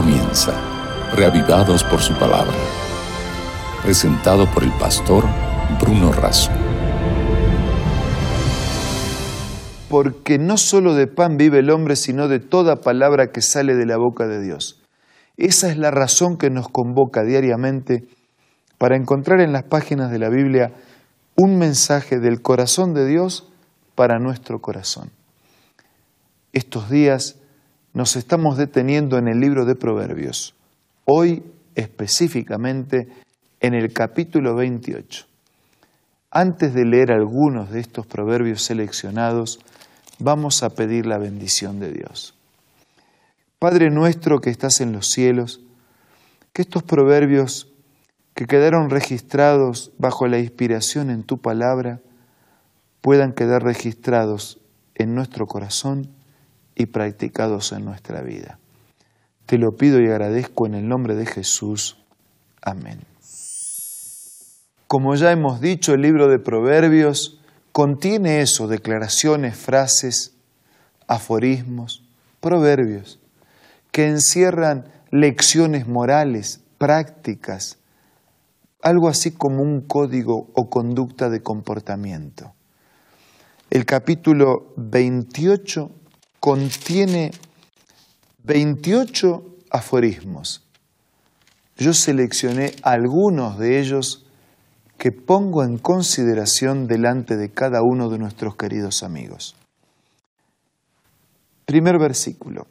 comienza, 0.00 0.52
reavivados 1.16 1.82
por 1.82 1.98
su 1.98 2.14
palabra. 2.14 2.54
Presentado 3.82 4.46
por 4.46 4.62
el 4.62 4.70
pastor 4.78 5.24
Bruno 5.80 6.12
Razo. 6.12 6.52
Porque 9.88 10.38
no 10.38 10.56
solo 10.56 10.94
de 10.94 11.08
pan 11.08 11.36
vive 11.36 11.58
el 11.58 11.70
hombre, 11.70 11.96
sino 11.96 12.28
de 12.28 12.38
toda 12.38 12.76
palabra 12.76 13.32
que 13.32 13.42
sale 13.42 13.74
de 13.74 13.86
la 13.86 13.96
boca 13.96 14.28
de 14.28 14.40
Dios. 14.40 14.80
Esa 15.36 15.68
es 15.68 15.76
la 15.76 15.90
razón 15.90 16.36
que 16.36 16.48
nos 16.48 16.68
convoca 16.68 17.24
diariamente 17.24 18.04
para 18.78 18.96
encontrar 18.96 19.40
en 19.40 19.50
las 19.50 19.64
páginas 19.64 20.12
de 20.12 20.20
la 20.20 20.28
Biblia 20.28 20.74
un 21.36 21.58
mensaje 21.58 22.20
del 22.20 22.40
corazón 22.40 22.94
de 22.94 23.04
Dios 23.04 23.50
para 23.96 24.20
nuestro 24.20 24.60
corazón. 24.60 25.10
Estos 26.52 26.88
días 26.88 27.37
nos 27.94 28.16
estamos 28.16 28.56
deteniendo 28.56 29.18
en 29.18 29.28
el 29.28 29.40
libro 29.40 29.64
de 29.64 29.74
Proverbios, 29.74 30.54
hoy 31.04 31.42
específicamente 31.74 33.08
en 33.60 33.74
el 33.74 33.92
capítulo 33.92 34.54
28. 34.54 35.26
Antes 36.30 36.74
de 36.74 36.84
leer 36.84 37.10
algunos 37.10 37.70
de 37.70 37.80
estos 37.80 38.06
proverbios 38.06 38.62
seleccionados, 38.62 39.60
vamos 40.18 40.62
a 40.62 40.70
pedir 40.70 41.06
la 41.06 41.18
bendición 41.18 41.80
de 41.80 41.92
Dios. 41.92 42.34
Padre 43.58 43.90
nuestro 43.90 44.40
que 44.40 44.50
estás 44.50 44.80
en 44.80 44.92
los 44.92 45.08
cielos, 45.08 45.60
que 46.52 46.62
estos 46.62 46.82
proverbios 46.82 47.72
que 48.34 48.46
quedaron 48.46 48.90
registrados 48.90 49.92
bajo 49.98 50.28
la 50.28 50.38
inspiración 50.38 51.10
en 51.10 51.24
tu 51.24 51.38
palabra 51.38 52.00
puedan 53.00 53.32
quedar 53.32 53.62
registrados 53.62 54.60
en 54.94 55.14
nuestro 55.14 55.46
corazón 55.46 56.10
y 56.78 56.86
practicados 56.86 57.72
en 57.72 57.84
nuestra 57.84 58.22
vida. 58.22 58.58
Te 59.44 59.58
lo 59.58 59.72
pido 59.72 60.00
y 60.00 60.06
agradezco 60.06 60.66
en 60.66 60.74
el 60.74 60.88
nombre 60.88 61.14
de 61.16 61.26
Jesús. 61.26 61.98
Amén. 62.62 63.00
Como 64.86 65.14
ya 65.16 65.32
hemos 65.32 65.60
dicho, 65.60 65.92
el 65.92 66.00
libro 66.00 66.28
de 66.28 66.38
Proverbios 66.38 67.40
contiene 67.72 68.40
eso, 68.40 68.68
declaraciones, 68.68 69.56
frases, 69.56 70.34
aforismos, 71.06 72.04
proverbios, 72.40 73.18
que 73.90 74.06
encierran 74.06 74.90
lecciones 75.10 75.88
morales, 75.88 76.62
prácticas, 76.78 77.78
algo 78.82 79.08
así 79.08 79.32
como 79.32 79.62
un 79.62 79.80
código 79.80 80.48
o 80.54 80.70
conducta 80.70 81.28
de 81.28 81.42
comportamiento. 81.42 82.52
El 83.70 83.84
capítulo 83.84 84.72
28 84.76 85.90
contiene 86.40 87.30
28 88.44 89.44
aforismos. 89.70 90.64
Yo 91.76 91.94
seleccioné 91.94 92.72
algunos 92.82 93.58
de 93.58 93.78
ellos 93.78 94.26
que 94.96 95.12
pongo 95.12 95.62
en 95.62 95.78
consideración 95.78 96.86
delante 96.86 97.36
de 97.36 97.50
cada 97.50 97.82
uno 97.82 98.08
de 98.08 98.18
nuestros 98.18 98.56
queridos 98.56 99.02
amigos. 99.02 99.54
Primer 101.66 101.98
versículo. 101.98 102.66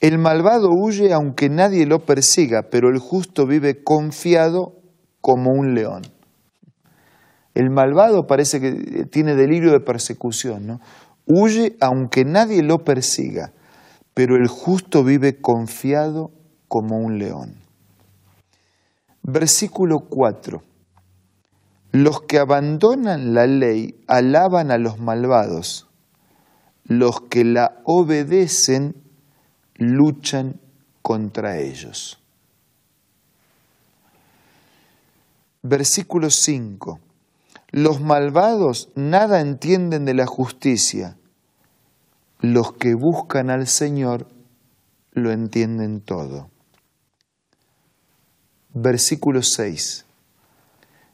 El 0.00 0.18
malvado 0.18 0.68
huye 0.70 1.12
aunque 1.12 1.48
nadie 1.48 1.86
lo 1.86 2.06
persiga, 2.06 2.62
pero 2.70 2.88
el 2.88 2.98
justo 2.98 3.46
vive 3.46 3.84
confiado 3.84 4.74
como 5.20 5.50
un 5.52 5.74
león. 5.74 6.02
El 7.54 7.70
malvado 7.70 8.26
parece 8.26 8.60
que 8.60 9.04
tiene 9.10 9.34
delirio 9.34 9.72
de 9.72 9.80
persecución, 9.80 10.66
¿no? 10.66 10.80
Huye 11.26 11.76
aunque 11.80 12.24
nadie 12.24 12.62
lo 12.62 12.84
persiga, 12.84 13.52
pero 14.14 14.36
el 14.36 14.48
justo 14.48 15.04
vive 15.04 15.40
confiado 15.40 16.30
como 16.68 16.98
un 16.98 17.18
león. 17.18 17.56
Versículo 19.22 20.00
4. 20.00 20.62
Los 21.92 22.22
que 22.22 22.38
abandonan 22.38 23.34
la 23.34 23.46
ley 23.46 24.02
alaban 24.08 24.70
a 24.70 24.78
los 24.78 24.98
malvados, 24.98 25.88
los 26.84 27.20
que 27.22 27.44
la 27.44 27.80
obedecen 27.84 28.96
luchan 29.74 30.60
contra 31.02 31.58
ellos. 31.58 32.18
Versículo 35.62 36.30
5. 36.30 36.98
Los 37.72 38.02
malvados 38.02 38.90
nada 38.94 39.40
entienden 39.40 40.04
de 40.04 40.12
la 40.12 40.26
justicia. 40.26 41.16
Los 42.40 42.74
que 42.74 42.94
buscan 42.94 43.48
al 43.48 43.66
Señor 43.66 44.28
lo 45.12 45.32
entienden 45.32 46.02
todo. 46.02 46.50
Versículo 48.74 49.42
6. 49.42 50.04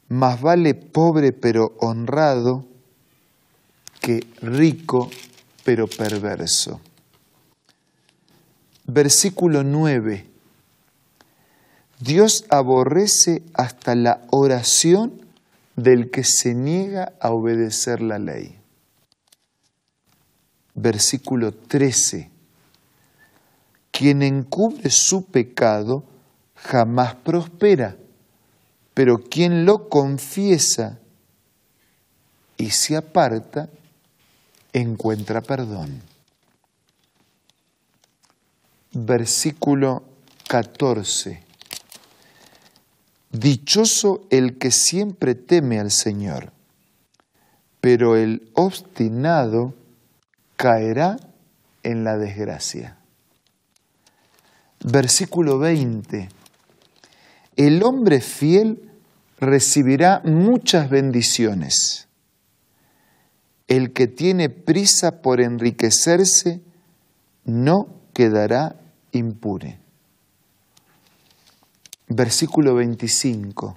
Más 0.09 0.41
vale 0.41 0.75
pobre 0.75 1.33
pero 1.33 1.77
honrado 1.79 2.67
que 4.01 4.27
rico 4.43 5.11
pero 5.65 5.87
perverso. 5.87 6.81
Versículo 8.85 9.63
9. 9.63 10.27
Dios 12.01 12.47
aborrece 12.51 13.45
hasta 13.55 13.95
la 13.95 14.23
oración 14.31 15.28
del 15.79 16.11
que 16.11 16.25
se 16.25 16.55
niega 16.55 17.13
a 17.21 17.31
obedecer 17.31 18.01
la 18.01 18.19
ley. 18.19 18.59
Versículo 20.75 21.55
13. 21.55 22.33
Quien 23.93 24.23
encubre 24.23 24.91
su 24.91 25.27
pecado 25.27 26.03
jamás 26.57 27.15
prospera, 27.15 27.97
pero 28.93 29.19
quien 29.19 29.65
lo 29.65 29.89
confiesa 29.89 30.99
y 32.57 32.71
se 32.71 32.97
aparta 32.97 33.69
encuentra 34.73 35.43
perdón. 35.43 36.03
Versículo 38.93 40.03
14. 40.49 41.48
Dichoso 43.39 44.27
el 44.31 44.59
que 44.59 44.73
siempre 44.73 45.37
teme 45.37 45.79
al 45.79 45.93
Señor, 45.93 46.53
pero 47.81 48.17
el 48.17 48.51
obstinado 48.55 49.75
caerá 50.57 51.19
en 51.85 52.03
la 52.03 52.19
desgracia. 52.19 52.99
Versículo 54.85 55.61
20. 55.61 56.29
El 57.55 57.83
hombre 57.85 58.21
fiel 58.21 58.91
recibirá 59.39 60.21
muchas 60.25 60.91
bendiciones. 60.91 62.09
El 63.69 63.93
que 63.93 64.09
tiene 64.09 64.49
prisa 64.49 65.23
por 65.23 65.41
enriquecerse 65.41 66.61
no 67.45 67.87
quedará 68.15 68.81
impure. 69.13 69.79
Versículo 72.11 72.75
25. 72.75 73.77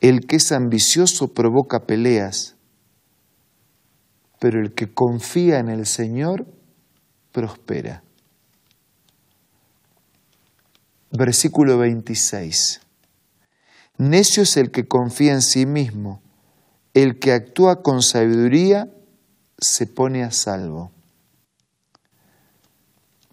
El 0.00 0.26
que 0.26 0.36
es 0.36 0.52
ambicioso 0.52 1.28
provoca 1.28 1.86
peleas, 1.86 2.56
pero 4.38 4.60
el 4.60 4.74
que 4.74 4.92
confía 4.92 5.58
en 5.58 5.70
el 5.70 5.86
Señor 5.86 6.46
prospera. 7.32 8.02
Versículo 11.10 11.78
26. 11.78 12.82
Necio 13.96 14.42
es 14.42 14.56
el 14.58 14.70
que 14.70 14.86
confía 14.86 15.32
en 15.32 15.42
sí 15.42 15.64
mismo, 15.64 16.20
el 16.92 17.18
que 17.18 17.32
actúa 17.32 17.82
con 17.82 18.02
sabiduría 18.02 18.86
se 19.58 19.86
pone 19.86 20.24
a 20.24 20.30
salvo. 20.30 20.92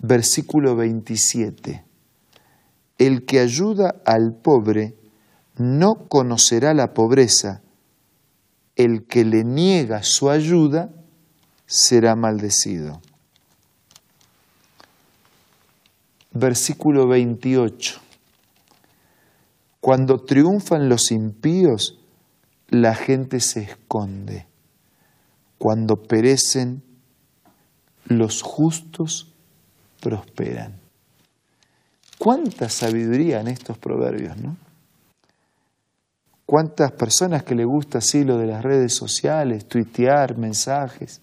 Versículo 0.01 0.77
27. 0.77 1.83
El 2.97 3.25
que 3.25 3.39
ayuda 3.39 3.95
al 4.05 4.33
pobre 4.33 4.95
no 5.57 6.07
conocerá 6.07 6.73
la 6.73 6.93
pobreza, 6.93 7.61
el 8.75 9.05
que 9.05 9.25
le 9.25 9.43
niega 9.43 10.03
su 10.03 10.29
ayuda 10.29 10.89
será 11.65 12.15
maldecido. 12.15 13.01
Versículo 16.31 17.07
28. 17.07 18.01
Cuando 19.79 20.19
triunfan 20.19 20.89
los 20.89 21.11
impíos, 21.11 21.99
la 22.69 22.95
gente 22.95 23.39
se 23.39 23.61
esconde. 23.61 24.47
Cuando 25.57 26.03
perecen, 26.03 26.83
los 28.05 28.41
justos 28.41 29.31
prosperan. 30.01 30.84
Cuánta 32.25 32.69
sabiduría 32.69 33.39
en 33.39 33.49
estos 33.49 33.77
proverbios, 33.77 34.35
¿no? 34.37 34.57
Cuántas 36.43 36.91
personas 36.93 37.43
que 37.43 37.53
le 37.53 37.65
gusta 37.65 37.99
así 37.99 38.23
lo 38.23 38.39
de 38.39 38.47
las 38.47 38.63
redes 38.63 38.95
sociales, 38.95 39.67
tuitear, 39.67 40.35
mensajes. 40.35 41.21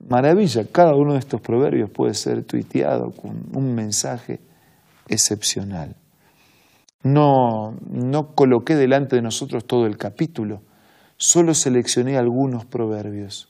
maravilla, 0.00 0.66
cada 0.66 0.96
uno 0.96 1.12
de 1.12 1.20
estos 1.20 1.40
proverbios 1.40 1.90
puede 1.90 2.14
ser 2.14 2.42
tuiteado 2.42 3.12
con 3.12 3.50
un 3.54 3.72
mensaje 3.76 4.40
excepcional. 5.06 5.94
No, 7.04 7.76
no 7.88 8.34
coloqué 8.34 8.74
delante 8.74 9.14
de 9.14 9.22
nosotros 9.22 9.64
todo 9.64 9.86
el 9.86 9.96
capítulo, 9.96 10.60
solo 11.18 11.54
seleccioné 11.54 12.18
algunos 12.18 12.64
proverbios 12.64 13.48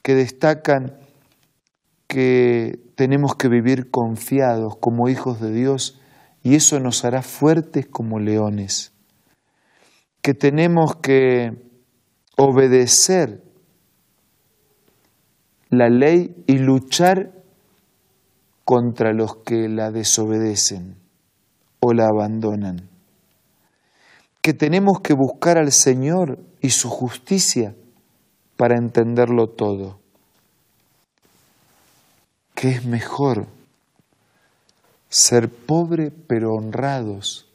que 0.00 0.14
destacan 0.14 0.94
que 2.08 2.80
tenemos 2.96 3.36
que 3.36 3.48
vivir 3.48 3.90
confiados 3.90 4.76
como 4.80 5.08
hijos 5.08 5.40
de 5.40 5.52
Dios 5.52 6.00
y 6.42 6.54
eso 6.54 6.80
nos 6.80 7.04
hará 7.04 7.22
fuertes 7.22 7.86
como 7.86 8.18
leones, 8.18 8.92
que 10.22 10.32
tenemos 10.34 10.96
que 10.96 11.50
obedecer 12.36 13.42
la 15.68 15.90
ley 15.90 16.34
y 16.46 16.58
luchar 16.58 17.32
contra 18.64 19.12
los 19.12 19.36
que 19.44 19.68
la 19.68 19.90
desobedecen 19.90 20.96
o 21.80 21.92
la 21.92 22.06
abandonan, 22.06 22.88
que 24.40 24.54
tenemos 24.54 25.00
que 25.00 25.12
buscar 25.12 25.58
al 25.58 25.72
Señor 25.72 26.38
y 26.62 26.70
su 26.70 26.88
justicia 26.88 27.74
para 28.56 28.76
entenderlo 28.78 29.48
todo, 29.48 30.00
que 32.58 32.70
es 32.70 32.84
mejor 32.84 33.46
ser 35.08 35.48
pobre 35.48 36.10
pero 36.10 36.54
honrados 36.54 37.46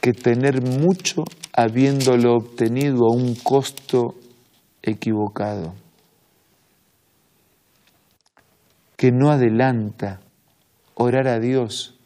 que 0.00 0.14
tener 0.14 0.62
mucho 0.62 1.24
habiéndolo 1.52 2.36
obtenido 2.36 3.04
a 3.06 3.14
un 3.14 3.34
costo 3.34 4.14
equivocado, 4.82 5.74
que 8.96 9.12
no 9.12 9.30
adelanta 9.30 10.20
orar 10.94 11.28
a 11.28 11.38
Dios 11.38 11.98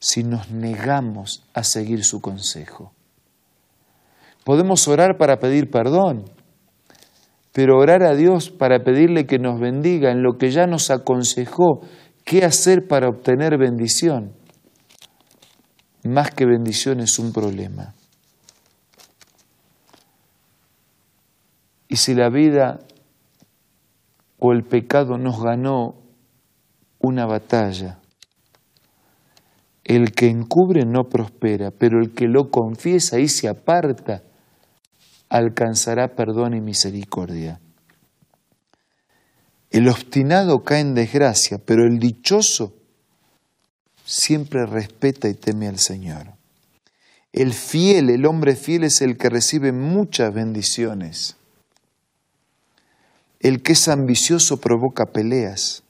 si 0.00 0.24
nos 0.24 0.50
negamos 0.50 1.44
a 1.54 1.62
seguir 1.62 2.02
su 2.02 2.20
consejo. 2.20 2.90
Podemos 4.42 4.88
orar 4.88 5.18
para 5.18 5.38
pedir 5.38 5.70
perdón, 5.70 6.24
pero 7.52 7.78
orar 7.78 8.02
a 8.02 8.14
Dios 8.14 8.50
para 8.50 8.84
pedirle 8.84 9.26
que 9.26 9.38
nos 9.38 9.60
bendiga 9.60 10.10
en 10.10 10.22
lo 10.22 10.38
que 10.38 10.50
ya 10.50 10.66
nos 10.66 10.90
aconsejó 10.90 11.80
qué 12.24 12.44
hacer 12.44 12.86
para 12.86 13.08
obtener 13.08 13.58
bendición, 13.58 14.32
más 16.04 16.30
que 16.30 16.46
bendición 16.46 17.00
es 17.00 17.18
un 17.18 17.32
problema. 17.32 17.94
Y 21.88 21.96
si 21.96 22.14
la 22.14 22.30
vida 22.30 22.78
o 24.38 24.52
el 24.52 24.62
pecado 24.62 25.18
nos 25.18 25.42
ganó 25.42 25.96
una 27.00 27.26
batalla, 27.26 27.98
el 29.84 30.12
que 30.12 30.28
encubre 30.28 30.84
no 30.86 31.08
prospera, 31.08 31.72
pero 31.72 31.98
el 32.00 32.14
que 32.14 32.28
lo 32.28 32.48
confiesa 32.48 33.18
y 33.18 33.26
se 33.26 33.48
aparta 33.48 34.22
alcanzará 35.30 36.16
perdón 36.16 36.54
y 36.54 36.60
misericordia. 36.60 37.60
El 39.70 39.88
obstinado 39.88 40.64
cae 40.64 40.80
en 40.80 40.94
desgracia, 40.94 41.58
pero 41.64 41.86
el 41.86 42.00
dichoso 42.00 42.74
siempre 44.04 44.66
respeta 44.66 45.28
y 45.28 45.34
teme 45.34 45.68
al 45.68 45.78
Señor. 45.78 46.34
El 47.32 47.54
fiel, 47.54 48.10
el 48.10 48.26
hombre 48.26 48.56
fiel 48.56 48.82
es 48.82 49.00
el 49.00 49.16
que 49.16 49.30
recibe 49.30 49.70
muchas 49.70 50.34
bendiciones. 50.34 51.36
El 53.38 53.62
que 53.62 53.74
es 53.74 53.86
ambicioso 53.86 54.60
provoca 54.60 55.06
peleas. 55.06 55.84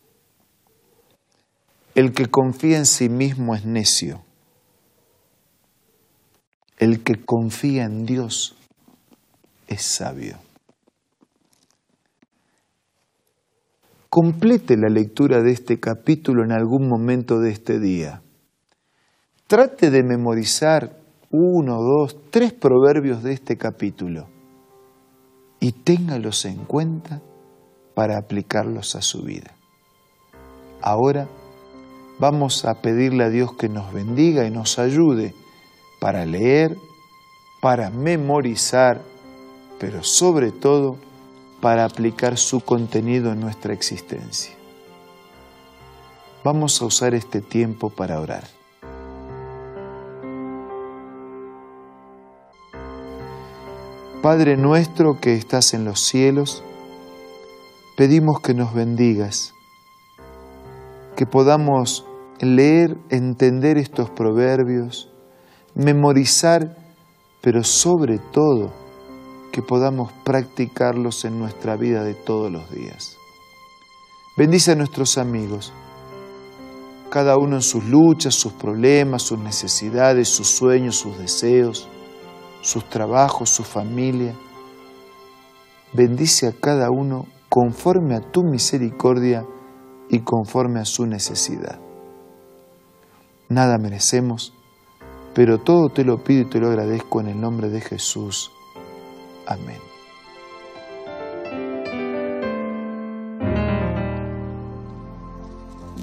El 1.95 2.13
que 2.13 2.27
confía 2.27 2.77
en 2.77 2.87
sí 2.87 3.09
mismo 3.09 3.55
es 3.55 3.65
necio. 3.65 4.23
El 6.77 7.03
que 7.03 7.15
confía 7.25 7.85
en 7.85 8.05
Dios 8.05 8.60
es 9.71 9.83
sabio. 9.83 10.37
Complete 14.11 14.77
la 14.77 14.89
lectura 14.89 15.41
de 15.41 15.53
este 15.53 15.79
capítulo 15.79 16.45
en 16.45 16.51
algún 16.51 16.89
momento 16.89 17.39
de 17.39 17.53
este 17.53 17.79
día. 17.79 18.23
Trate 19.47 19.91
de 19.91 20.03
memorizar 20.03 20.99
uno, 21.31 21.77
dos, 21.81 22.17
tres 22.31 22.53
proverbios 22.53 23.23
de 23.23 23.33
este 23.33 23.57
capítulo 23.57 24.27
y 25.61 25.73
téngalos 25.73 26.45
en 26.45 26.65
cuenta 26.65 27.23
para 27.95 28.19
aplicarlos 28.19 28.97
a 28.97 29.03
su 29.03 29.23
vida. 29.23 29.55
Ahora 30.83 31.29
vamos 32.19 32.65
a 32.65 32.75
pedirle 32.83 33.25
a 33.25 33.31
Dios 33.31 33.55
que 33.55 33.69
nos 33.69 33.93
bendiga 33.93 34.45
y 34.45 34.51
nos 34.51 34.81
ayude 34.81 35.35
para 36.01 36.27
leer, 36.27 36.77
para 37.61 37.91
memorizar 37.91 39.03
pero 39.81 40.05
sobre 40.05 40.53
todo 40.53 40.99
para 41.63 41.87
aplicar 41.87 42.37
su 42.37 42.61
contenido 42.61 43.33
en 43.33 43.41
nuestra 43.41 43.73
existencia. 43.73 44.55
Vamos 46.45 46.81
a 46.81 46.85
usar 46.85 47.15
este 47.15 47.41
tiempo 47.41 47.89
para 47.89 48.21
orar. 48.21 48.45
Padre 54.23 54.59
nuestro 54.59 55.19
que 55.19 55.35
estás 55.35 55.73
en 55.73 55.87
los 55.87 56.01
cielos, 56.01 56.63
pedimos 57.97 58.41
que 58.41 58.53
nos 58.53 58.75
bendigas, 58.75 59.55
que 61.17 61.25
podamos 61.25 62.05
leer, 62.39 62.99
entender 63.09 63.79
estos 63.79 64.11
proverbios, 64.11 65.11
memorizar, 65.75 66.77
pero 67.41 67.65
sobre 67.65 68.19
todo 68.19 68.80
que 69.51 69.63
podamos 69.63 70.13
practicarlos 70.25 71.25
en 71.25 71.39
nuestra 71.39 71.77
vida 71.77 72.05
de 72.05 72.15
todos 72.15 72.51
los 72.51 72.71
días. 72.71 73.17
Bendice 74.37 74.73
a 74.73 74.77
nuestros 74.77 75.19
amigos, 75.19 75.73
cada 77.11 77.37
uno 77.37 77.57
en 77.57 77.63
sus 77.63 77.85
luchas, 77.85 78.35
sus 78.35 78.53
problemas, 78.53 79.23
sus 79.23 79.39
necesidades, 79.39 80.29
sus 80.29 80.49
sueños, 80.49 80.97
sus 80.97 81.19
deseos, 81.19 81.89
sus 82.63 82.89
trabajos, 82.89 83.51
su 83.51 83.65
familia. 83.65 84.35
Bendice 85.93 86.47
a 86.47 86.53
cada 86.53 86.89
uno 86.91 87.27
conforme 87.49 88.15
a 88.15 88.21
tu 88.21 88.45
misericordia 88.45 89.45
y 90.09 90.21
conforme 90.21 90.81
a 90.81 90.85
su 90.85 91.05
necesidad. 91.07 91.81
Nada 93.49 93.79
merecemos, 93.79 94.55
pero 95.35 95.59
todo 95.59 95.89
te 95.89 96.05
lo 96.05 96.23
pido 96.23 96.43
y 96.43 96.51
te 96.51 96.61
lo 96.61 96.69
agradezco 96.69 97.21
en 97.21 97.27
el 97.27 97.41
nombre 97.41 97.69
de 97.69 97.81
Jesús. 97.81 98.53
Amén. 99.51 99.81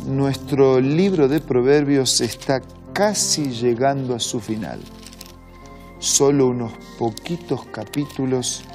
Nuestro 0.05 0.81
libro 0.81 1.29
de 1.29 1.39
Proverbios 1.39 2.19
está 2.19 2.59
casi 2.91 3.51
llegando 3.51 4.15
a 4.15 4.19
su 4.19 4.41
final. 4.41 4.81
Solo 5.99 6.47
unos 6.47 6.73
poquitos 6.99 7.65
capítulos 7.67 8.65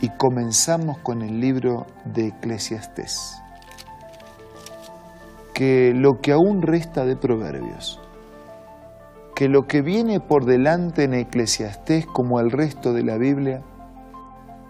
y 0.00 0.10
comenzamos 0.16 0.98
con 0.98 1.22
el 1.22 1.40
libro 1.40 1.86
de 2.04 2.28
Eclesiastés. 2.28 3.34
Que 5.54 5.92
lo 5.92 6.20
que 6.22 6.30
aún 6.30 6.62
resta 6.62 7.04
de 7.04 7.16
Proverbios 7.16 8.00
que 9.34 9.48
lo 9.48 9.66
que 9.66 9.82
viene 9.82 10.20
por 10.20 10.44
delante 10.44 11.04
en 11.04 11.14
Eclesiastés 11.14 12.06
como 12.06 12.38
el 12.38 12.50
resto 12.50 12.92
de 12.92 13.02
la 13.02 13.16
Biblia 13.16 13.62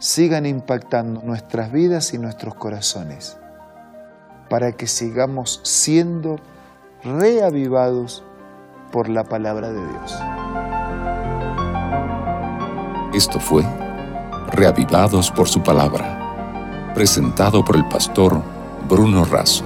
sigan 0.02 0.46
impactando 0.46 1.22
nuestras 1.22 1.70
vidas 1.70 2.12
y 2.12 2.18
nuestros 2.18 2.56
corazones, 2.56 3.38
para 4.50 4.72
que 4.72 4.88
sigamos 4.88 5.60
siendo 5.62 6.40
reavivados 7.04 8.24
por 8.90 9.08
la 9.08 9.22
palabra 9.22 9.70
de 9.70 9.78
Dios. 9.78 10.18
Esto 13.14 13.38
fue 13.38 13.64
Reavivados 14.50 15.30
por 15.30 15.48
su 15.48 15.62
palabra, 15.62 16.92
presentado 16.94 17.64
por 17.64 17.76
el 17.76 17.86
pastor 17.88 18.42
Bruno 18.88 19.24
Razo. 19.24 19.64